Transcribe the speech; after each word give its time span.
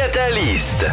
Catalyst. 0.00 0.86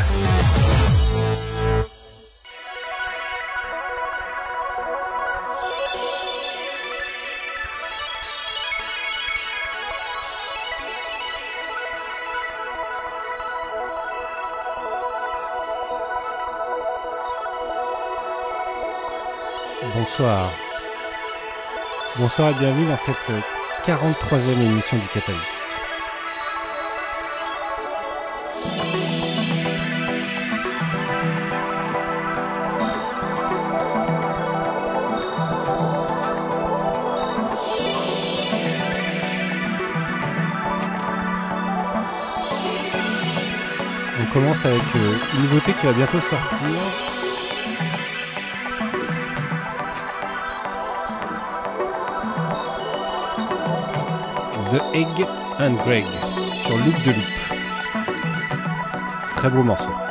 Bonsoir. 19.95 20.52
Bonsoir 22.17 22.49
et 22.49 22.53
bienvenue 22.55 22.85
dans 22.88 22.98
cette 22.98 23.31
43e 23.86 24.52
émission 24.62 24.98
du 24.98 25.08
Catalyst. 25.08 25.57
Commence 44.38 44.66
avec 44.68 44.84
euh, 44.96 45.14
une 45.34 45.41
nouveauté 45.41 45.73
qui 45.73 45.88
va 45.88 45.94
bientôt 45.94 46.22
sortir. 46.22 46.59
The 54.72 54.82
Egg 54.94 55.26
and 55.60 55.74
Greg 55.84 56.05
sur 56.62 56.77
Loop 56.77 57.04
de 57.04 57.12
Loop. 57.13 58.05
Très 59.38 59.49
beau 59.49 59.63
morceau. 59.63 60.07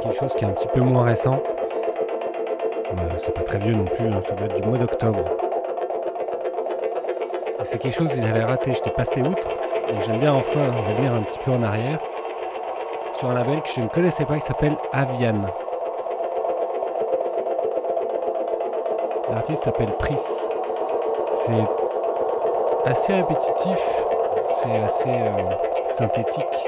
Quelque 0.00 0.16
chose 0.16 0.34
qui 0.34 0.44
est 0.44 0.48
un 0.48 0.52
petit 0.52 0.68
peu 0.68 0.80
moins 0.80 1.04
récent. 1.04 1.42
c'est 3.16 3.34
pas 3.34 3.42
très 3.42 3.58
vieux 3.58 3.74
non 3.74 3.84
plus, 3.84 4.06
hein, 4.08 4.20
ça 4.20 4.34
date 4.34 4.54
du 4.54 4.62
mois 4.62 4.78
d'octobre. 4.78 5.24
C'est 7.64 7.78
quelque 7.78 7.94
chose 7.94 8.14
que 8.14 8.20
j'avais 8.20 8.44
raté, 8.44 8.72
j'étais 8.72 8.90
passé 8.90 9.20
outre. 9.20 9.48
Donc 9.88 10.02
j'aime 10.02 10.20
bien 10.20 10.32
enfin 10.32 10.70
revenir 10.88 11.12
un 11.12 11.22
petit 11.22 11.38
peu 11.38 11.50
en 11.50 11.62
arrière 11.62 11.98
sur 13.14 13.30
un 13.30 13.34
label 13.34 13.60
que 13.62 13.68
je 13.68 13.80
ne 13.80 13.88
connaissais 13.88 14.24
pas 14.24 14.36
qui 14.36 14.42
s'appelle 14.42 14.76
Avian. 14.92 15.42
L'artiste 19.30 19.64
s'appelle 19.64 19.92
Pris. 19.98 20.16
C'est 21.44 22.90
assez 22.90 23.12
répétitif, 23.14 23.78
c'est 24.62 24.76
assez 24.82 25.10
euh, 25.10 25.84
synthétique. 25.84 26.67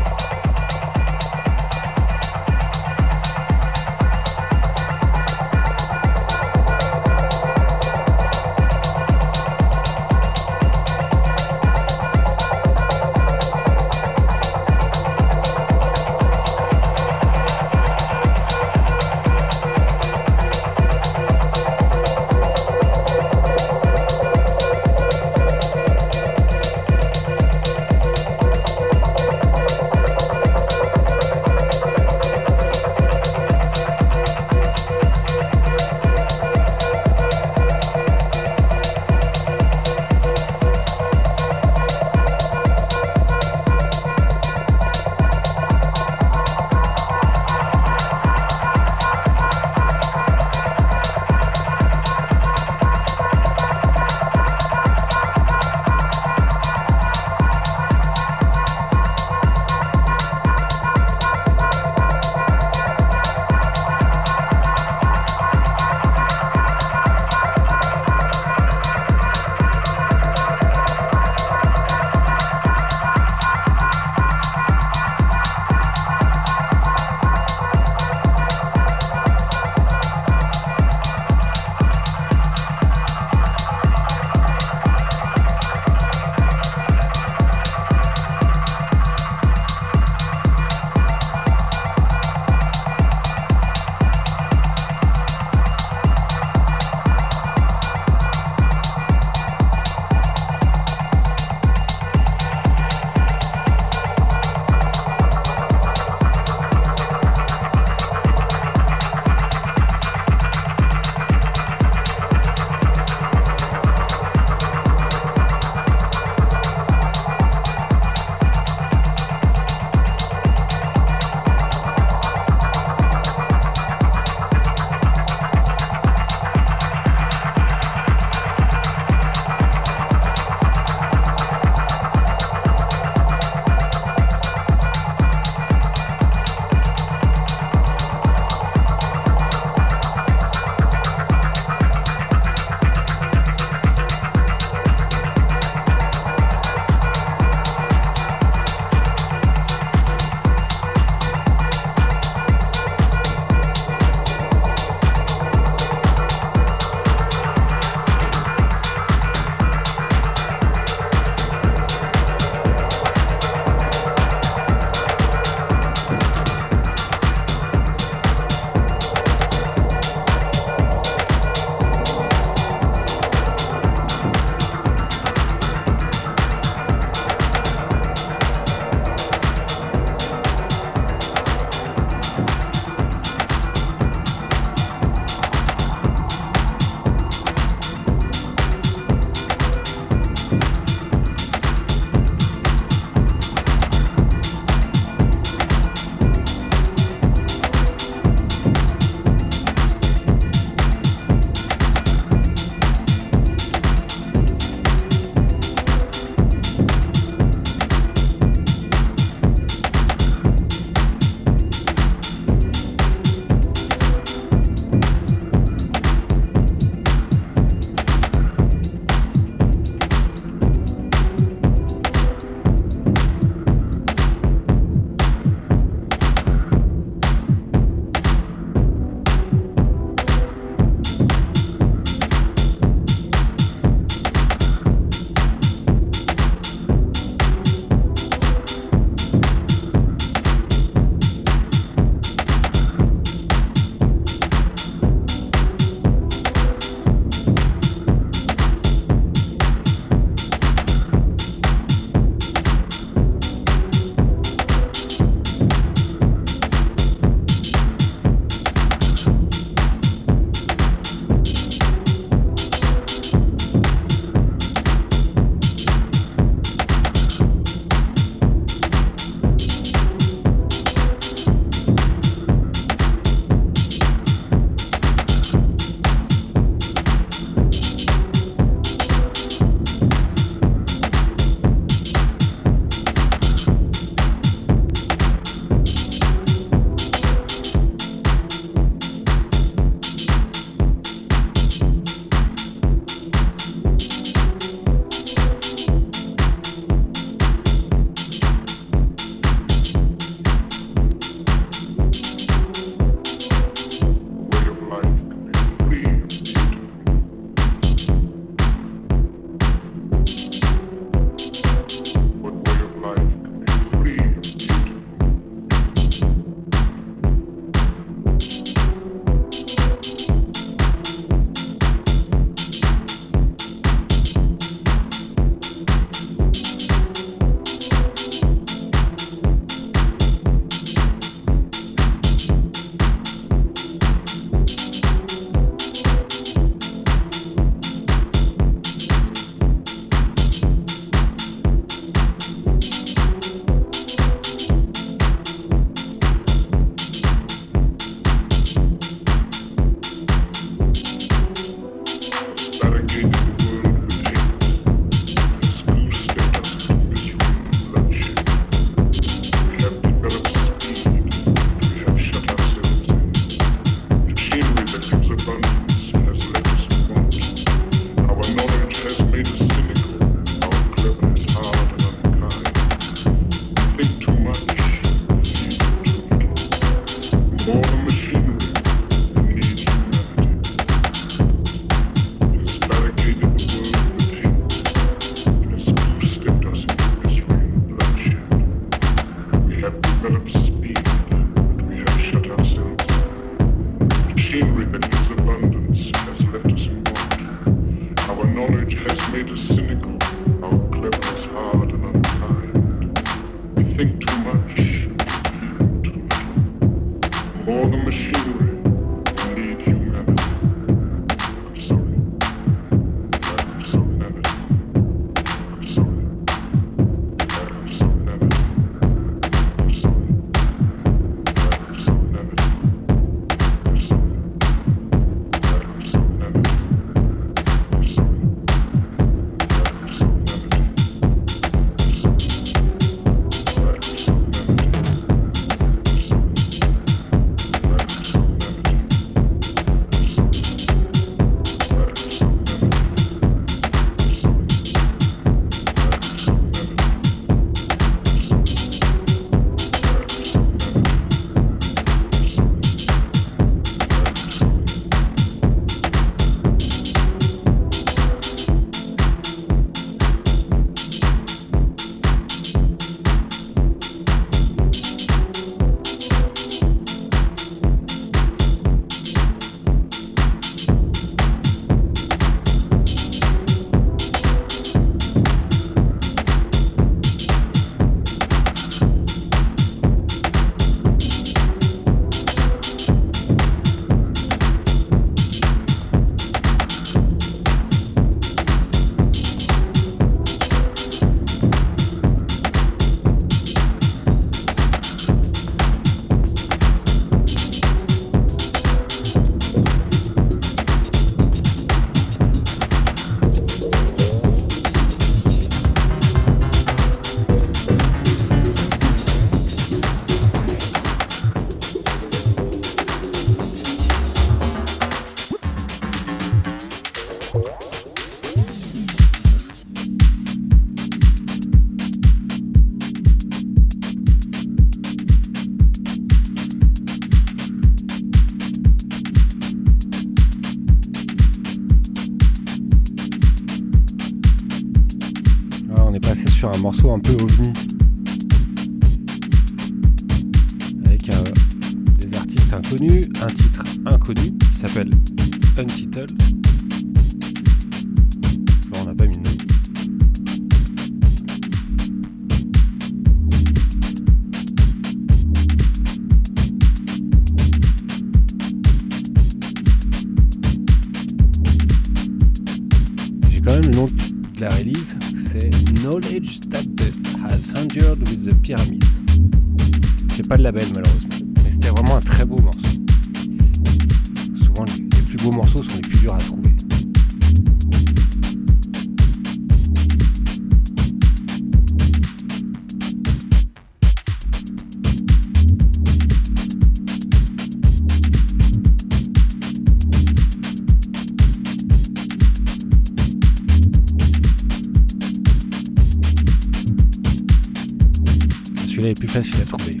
celui-là 599.04 599.10
est 599.10 599.14
plus 599.14 599.28
facile 599.28 599.60
à 599.60 599.64
trouver. 599.64 600.00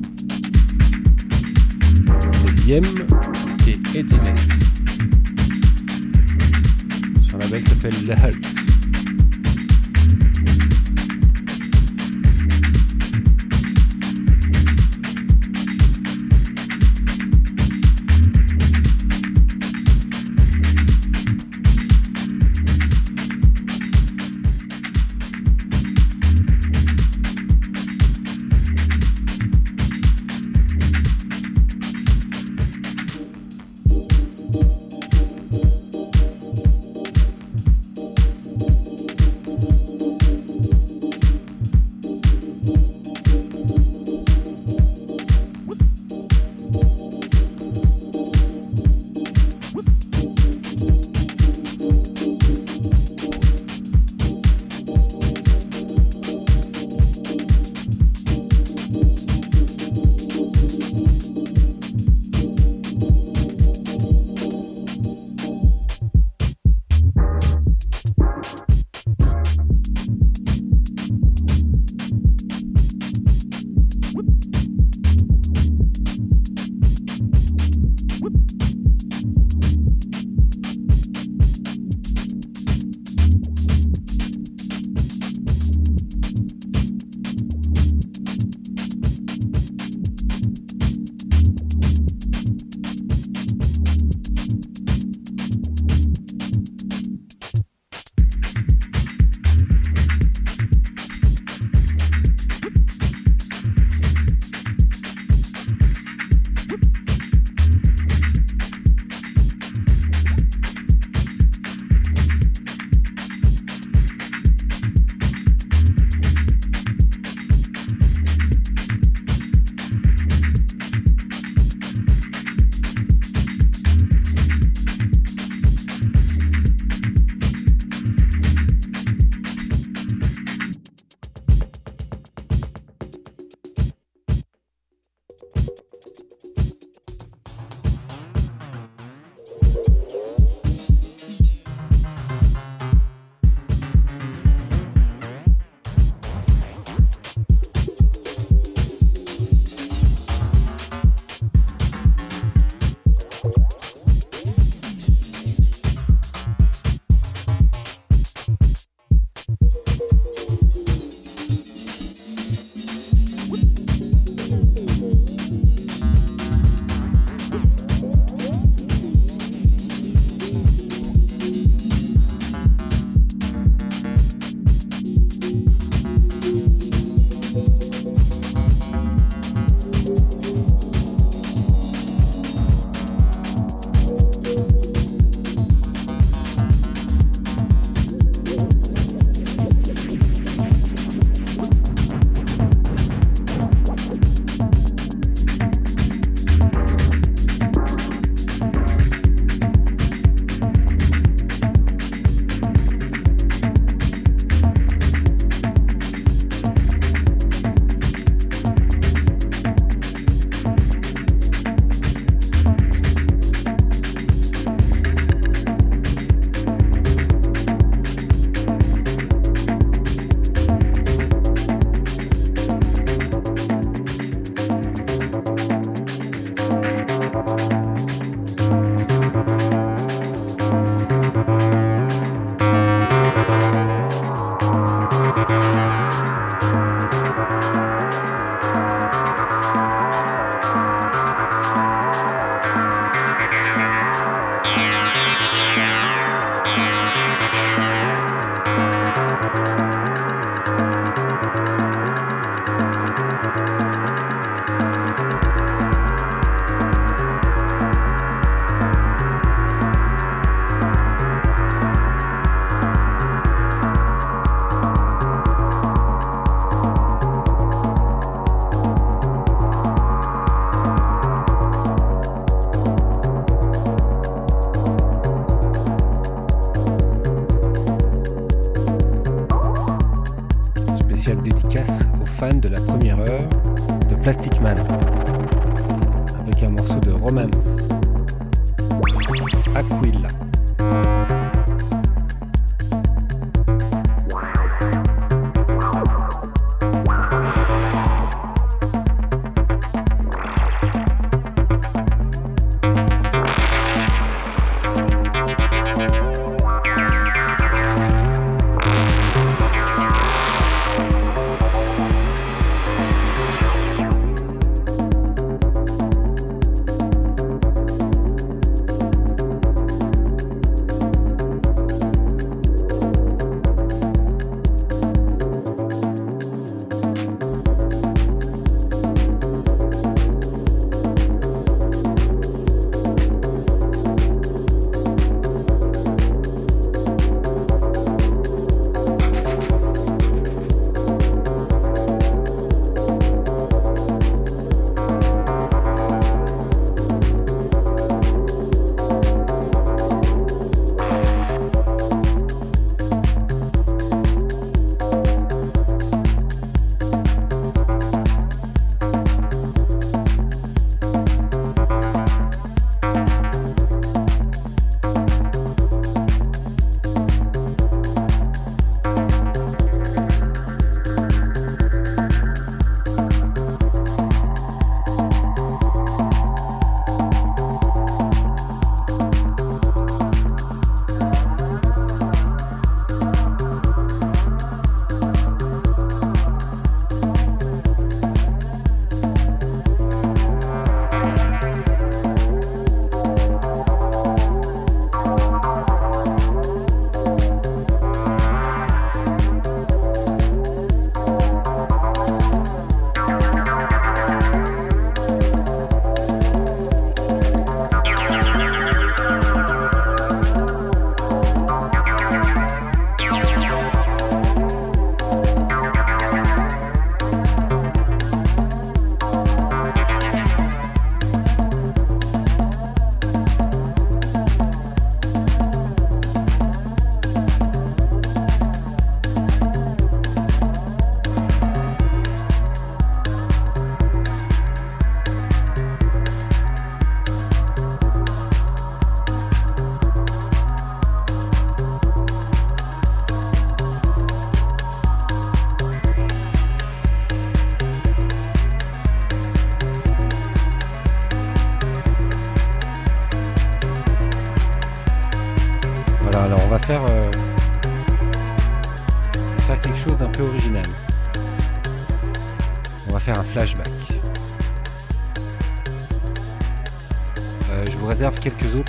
C'est 2.32 2.66
Yem 2.66 2.84
et 3.66 3.98
Eddie 3.98 4.14
Sur 7.22 7.38
la 7.38 7.46
s'appelle 7.46 8.06
La 8.06 8.14
Hulk. 8.16 8.53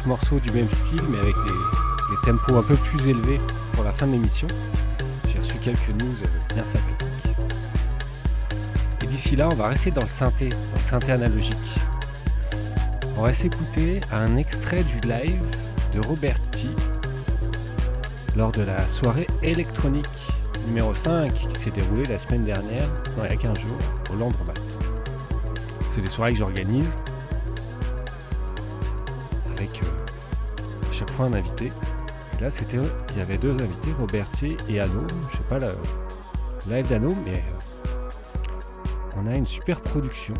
Morceaux 0.05 0.39
du 0.39 0.51
même 0.51 0.69
style, 0.69 1.01
mais 1.09 1.19
avec 1.19 1.35
des, 1.35 2.31
tempos 2.31 2.57
un 2.57 2.63
peu 2.63 2.75
plus 2.75 3.09
élevés 3.09 3.39
pour 3.73 3.83
la 3.83 3.91
fin 3.91 4.07
de 4.07 4.13
l'émission. 4.13 4.47
J'ai 5.27 5.39
reçu 5.39 5.57
quelques 5.63 5.89
news 5.89 6.15
bien 6.53 6.63
sympathiques. 6.63 7.35
Et 9.03 9.07
d'ici 9.07 9.35
là, 9.35 9.47
on 9.51 9.55
va 9.55 9.67
rester 9.67 9.91
dans 9.91 10.01
le 10.01 10.07
synthé, 10.07 10.49
dans 10.49 10.77
le 10.77 10.83
synthé 10.83 11.11
analogique. 11.11 11.55
On 13.17 13.21
va 13.21 13.33
s'écouter 13.33 14.01
un 14.11 14.37
extrait 14.37 14.83
du 14.83 14.99
live 15.01 15.43
de 15.93 15.99
Roberti 15.99 16.69
lors 18.35 18.51
de 18.51 18.63
la 18.63 18.87
soirée 18.87 19.27
électronique 19.43 20.24
numéro 20.67 20.93
5 20.93 21.33
qui 21.33 21.57
s'est 21.57 21.71
déroulée 21.71 22.05
la 22.05 22.17
semaine 22.17 22.43
dernière, 22.43 22.87
il 23.17 23.23
y 23.23 23.33
a 23.33 23.35
15 23.35 23.59
jours, 23.59 23.77
au 24.13 24.17
Landromat. 24.17 24.53
C'est 25.91 26.01
des 26.01 26.09
soirées 26.09 26.33
que 26.33 26.39
j'organise 26.39 26.97
un 31.23 31.33
invité. 31.33 31.71
là, 32.41 32.51
c'était, 32.51 32.77
il 33.11 33.17
y 33.17 33.21
avait 33.21 33.37
deux 33.37 33.53
invités, 33.53 33.93
Robertier 33.97 34.57
et 34.69 34.79
Anno. 34.79 35.01
Je 35.31 35.37
sais 35.37 35.43
pas, 35.43 35.59
la 35.59 35.71
live 36.67 36.87
d'Anno, 36.89 37.15
mais 37.25 37.43
euh, 37.47 39.17
on 39.17 39.27
a 39.27 39.35
une 39.35 39.45
super 39.45 39.79
production 39.81 40.33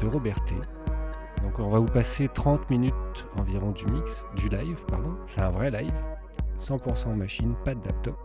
de 0.00 0.06
Roberté. 0.06 0.54
Donc 1.42 1.58
on 1.58 1.68
va 1.68 1.78
vous 1.78 1.86
passer 1.86 2.28
30 2.28 2.70
minutes 2.70 3.26
environ 3.36 3.72
du 3.72 3.86
mix, 3.86 4.24
du 4.36 4.48
live, 4.48 4.78
pardon. 4.88 5.16
C'est 5.26 5.40
un 5.40 5.50
vrai 5.50 5.70
live, 5.70 5.94
100% 6.58 7.14
machine, 7.14 7.54
pas 7.64 7.74
de 7.74 7.84
laptop. 7.86 8.16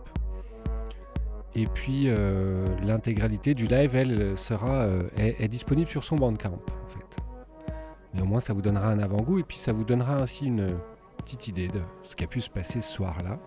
Et 1.54 1.66
puis 1.66 2.04
euh, 2.06 2.66
l'intégralité 2.82 3.54
du 3.54 3.66
live, 3.66 3.94
elle 3.94 4.36
sera 4.38 4.82
euh, 4.82 5.02
est, 5.16 5.48
disponible 5.48 5.88
sur 5.88 6.02
son 6.02 6.16
Bandcamp 6.16 6.54
en 6.54 6.88
fait. 6.88 7.16
Mais 8.14 8.22
au 8.22 8.26
moins 8.26 8.40
ça 8.40 8.52
vous 8.52 8.62
donnera 8.62 8.88
un 8.88 8.98
avant-goût 8.98 9.38
et 9.38 9.42
puis 9.42 9.58
ça 9.58 9.72
vous 9.72 9.84
donnera 9.84 10.16
ainsi 10.16 10.46
une, 10.46 10.74
petite 11.22 11.48
idée 11.48 11.68
de 11.68 11.80
ce 12.02 12.16
qui 12.16 12.24
a 12.24 12.26
pu 12.26 12.40
se 12.40 12.50
passer 12.50 12.80
ce 12.80 12.92
soir-là, 12.92 13.38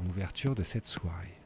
en 0.00 0.08
ouverture 0.08 0.54
de 0.54 0.62
cette 0.62 0.86
soirée. 0.86 1.37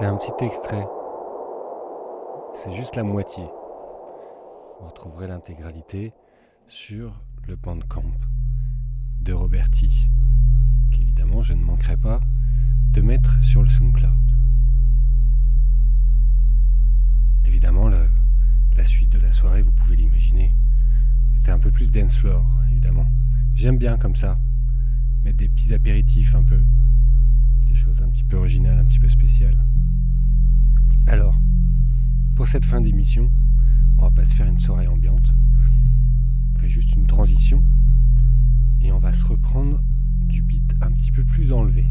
C'était 0.00 0.12
un 0.12 0.16
petit 0.16 0.46
extrait. 0.46 0.86
C'est 2.54 2.72
juste 2.72 2.96
la 2.96 3.02
moitié. 3.02 3.44
Vous 4.80 4.86
retrouverez 4.86 5.26
l'intégralité 5.26 6.14
sur 6.66 7.20
le 7.46 7.54
Bandcamp 7.54 8.14
de 9.20 9.34
Roberti, 9.34 10.08
qu'évidemment 10.90 11.42
je 11.42 11.52
ne 11.52 11.62
manquerai 11.62 11.98
pas 11.98 12.20
de 12.94 13.02
mettre 13.02 13.44
sur 13.44 13.62
le 13.62 13.68
SoundCloud. 13.68 14.14
Évidemment, 17.44 17.90
la 17.90 18.84
suite 18.86 19.10
de 19.10 19.18
la 19.18 19.32
soirée, 19.32 19.60
vous 19.60 19.72
pouvez 19.72 19.96
l'imaginer, 19.96 20.54
était 21.36 21.50
un 21.50 21.58
peu 21.58 21.70
plus 21.70 21.90
dance 21.90 22.16
floor, 22.16 22.46
évidemment. 22.70 23.04
J'aime 23.54 23.76
bien 23.76 23.98
comme 23.98 24.16
ça, 24.16 24.38
mettre 25.24 25.36
des 25.36 25.50
petits 25.50 25.74
apéritifs 25.74 26.34
un 26.34 26.44
peu, 26.44 26.64
des 27.66 27.74
choses 27.74 28.00
un 28.00 28.08
petit 28.08 28.24
peu 28.24 28.38
originales, 28.38 28.78
un 28.78 28.86
petit 28.86 28.98
peu 28.98 29.08
spéciales. 29.08 29.62
Alors, 31.10 31.40
pour 32.36 32.46
cette 32.46 32.64
fin 32.64 32.80
d'émission, 32.80 33.32
on 33.98 34.02
va 34.02 34.12
pas 34.12 34.24
se 34.24 34.32
faire 34.32 34.46
une 34.46 34.60
soirée 34.60 34.86
ambiante. 34.86 35.34
On 36.54 36.58
fait 36.60 36.68
juste 36.68 36.94
une 36.94 37.04
transition 37.04 37.64
et 38.80 38.92
on 38.92 39.00
va 39.00 39.12
se 39.12 39.24
reprendre 39.24 39.82
du 40.20 40.40
beat 40.40 40.76
un 40.80 40.92
petit 40.92 41.10
peu 41.10 41.24
plus 41.24 41.50
enlevé. 41.50 41.88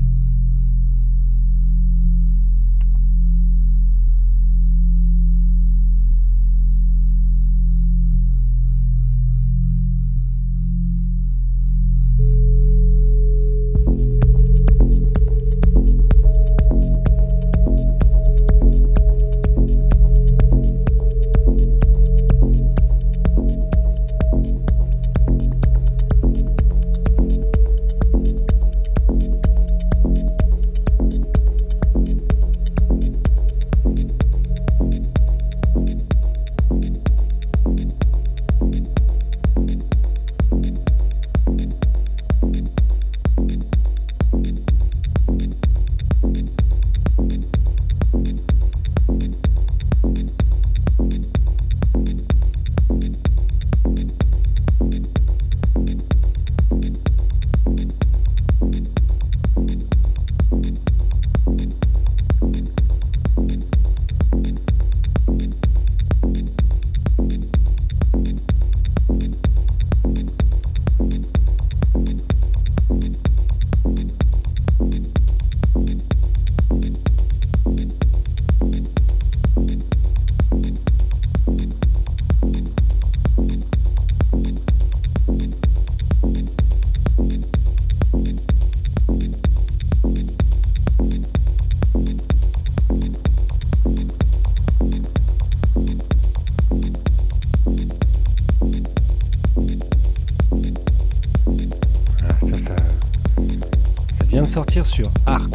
Sur 104.86 105.12
Arts. 105.26 105.50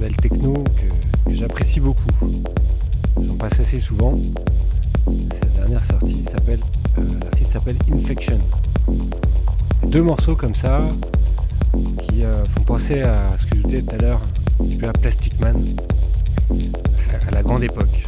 Belle 0.00 0.16
techno 0.16 0.64
que, 0.64 1.32
j'apprécie 1.34 1.80
beaucoup. 1.80 2.08
J'en 3.20 3.34
passe 3.34 3.60
assez 3.60 3.80
souvent. 3.80 4.18
Cette 5.06 5.52
dernière 5.54 5.84
sortie 5.84 6.22
s'appelle, 6.22 6.60
euh, 6.98 7.02
l'artiste 7.22 7.52
s'appelle 7.52 7.76
Infection. 7.92 8.38
Deux 9.86 10.02
morceaux 10.02 10.36
comme 10.36 10.54
ça 10.54 10.80
qui 12.08 12.24
euh, 12.24 12.44
font 12.54 12.62
penser 12.62 13.02
à 13.02 13.26
ce 13.38 13.46
que 13.46 13.56
je 13.56 13.62
disais 13.62 13.82
tout 13.82 13.94
à 13.94 13.98
l'heure, 13.98 14.20
un 14.60 14.64
petit 14.64 14.76
peu 14.76 14.88
à 14.88 14.92
Plastic 14.92 15.38
Man, 15.40 15.56
à 17.28 17.30
la 17.30 17.42
grande 17.42 17.62
époque. 17.62 18.05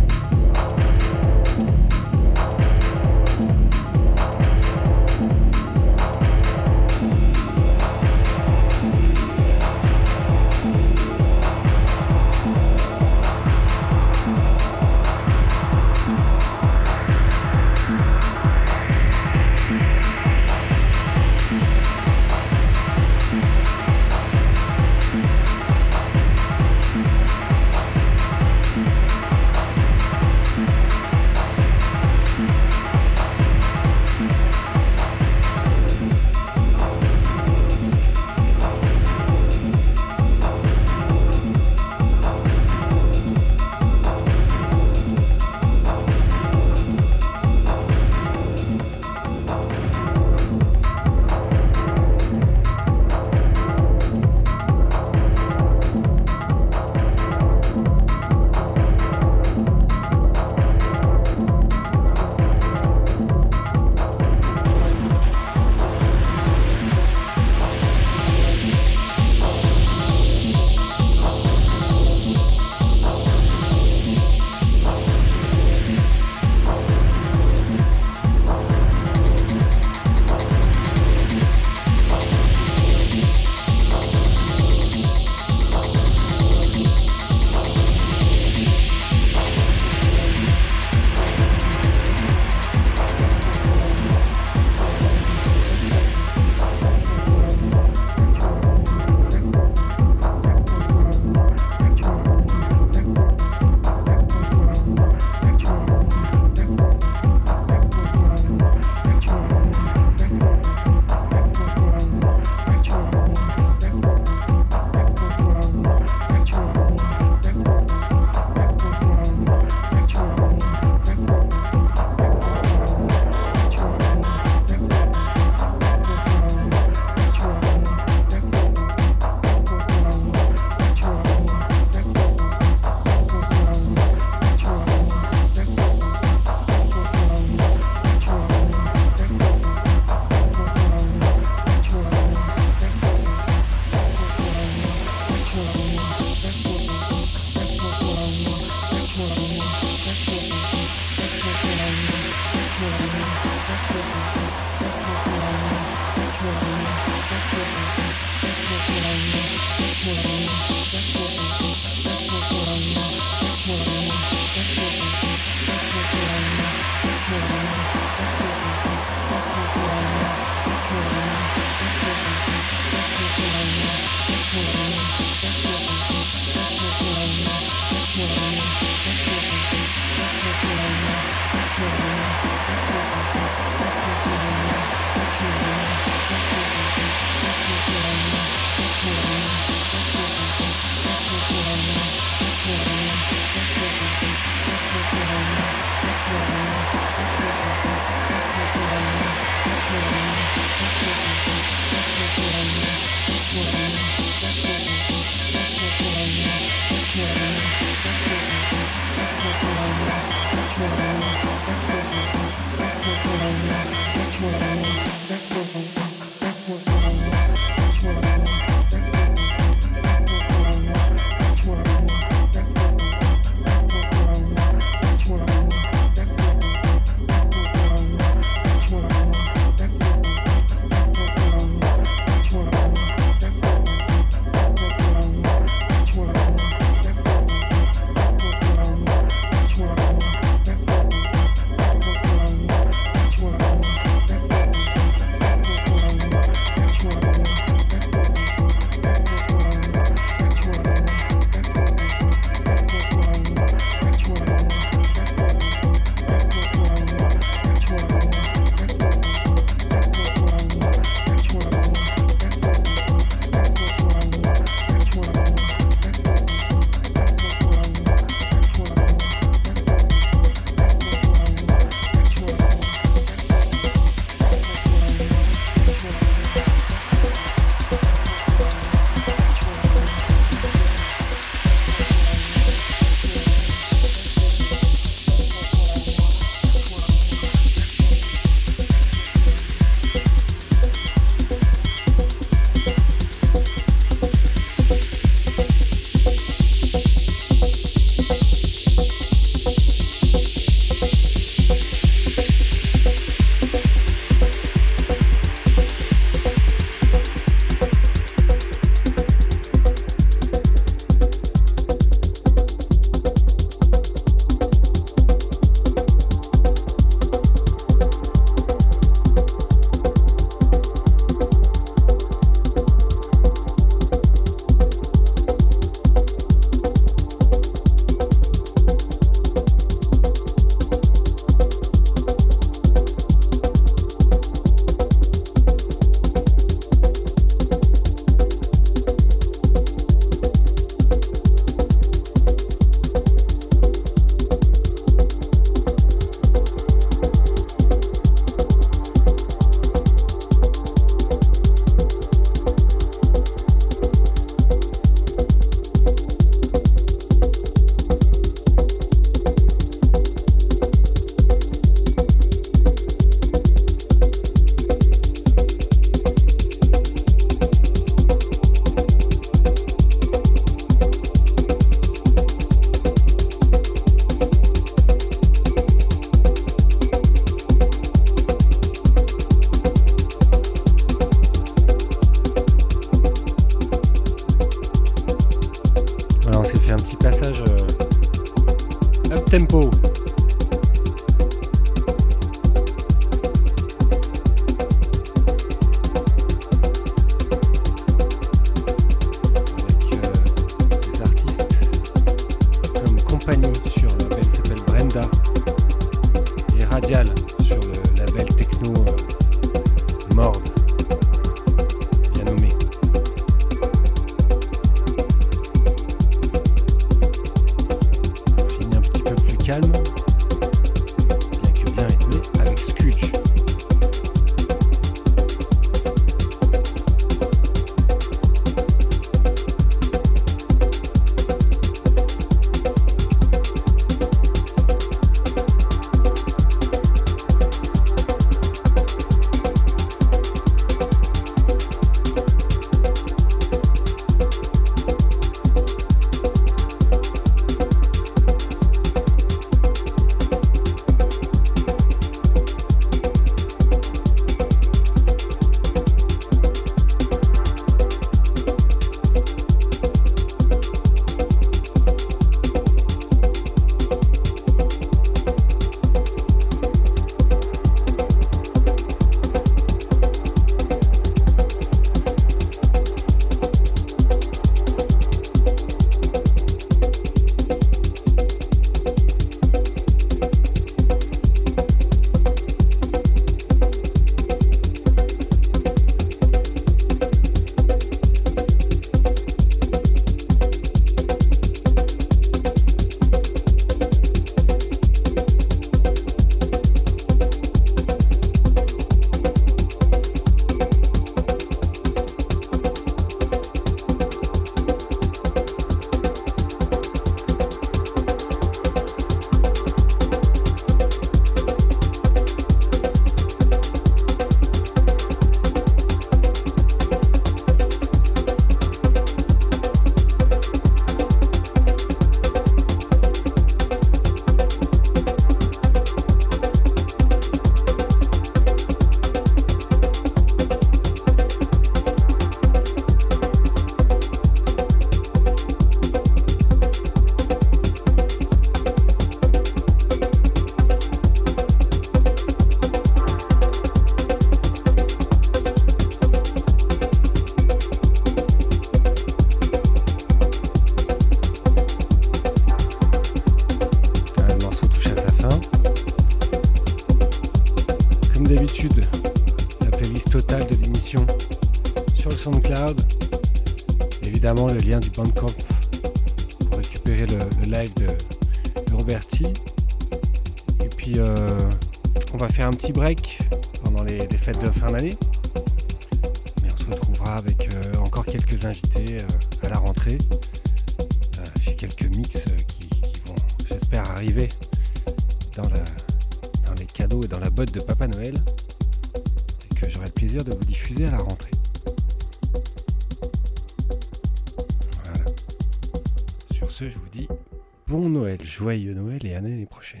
Joyeux 598.64 598.94
Noël 598.94 599.26
et 599.26 599.34
à 599.34 599.42
l'année 599.42 599.66
prochaine. 599.66 600.00